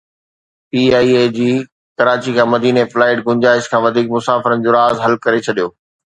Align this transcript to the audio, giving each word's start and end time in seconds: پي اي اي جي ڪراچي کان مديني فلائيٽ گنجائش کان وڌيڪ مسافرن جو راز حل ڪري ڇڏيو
پي 0.69 0.81
اي 0.99 1.09
اي 1.21 1.25
جي 1.37 1.49
ڪراچي 1.99 2.31
کان 2.39 2.47
مديني 2.55 2.83
فلائيٽ 2.95 3.19
گنجائش 3.27 3.69
کان 3.71 3.81
وڌيڪ 3.85 4.07
مسافرن 4.17 4.57
جو 4.63 4.69
راز 4.79 4.95
حل 5.05 5.13
ڪري 5.29 5.39
ڇڏيو 5.47 5.67